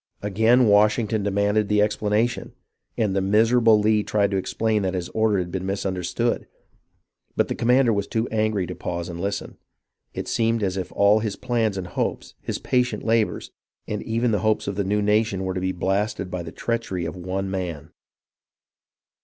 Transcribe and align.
Again 0.23 0.65
Washington 0.67 1.21
demanded 1.21 1.67
the 1.69 1.79
explanation, 1.79 2.53
and 2.97 3.15
the 3.15 3.21
miserable 3.21 3.77
Lee 3.79 4.01
tried 4.01 4.31
to 4.31 4.37
explain 4.37 4.81
that 4.81 4.95
his 4.95 5.09
order 5.09 5.37
had 5.37 5.51
been 5.51 5.63
mis 5.67 5.85
understood, 5.85 6.47
but 7.35 7.49
the 7.49 7.53
commander 7.53 7.93
was 7.93 8.07
too 8.07 8.27
angry 8.29 8.65
to 8.65 8.73
pause 8.73 9.09
and 9.09 9.21
listen. 9.21 9.59
It 10.15 10.27
seemed 10.27 10.63
as 10.63 10.75
if 10.75 10.91
all 10.93 11.19
his 11.19 11.35
plans 11.35 11.77
and 11.77 11.85
hopes, 11.85 12.33
his 12.41 12.57
patient 12.57 13.03
labours, 13.03 13.51
and 13.87 14.01
even 14.01 14.31
the 14.31 14.39
hopes 14.39 14.67
of 14.67 14.75
the 14.75 14.83
new 14.83 15.03
nation 15.03 15.43
were 15.43 15.53
to 15.53 15.61
be 15.61 15.71
blasted 15.71 16.31
by 16.31 16.41
the 16.41 16.51
treachery 16.51 17.05
of 17.05 17.15
one 17.15 17.51
man. 17.51 17.91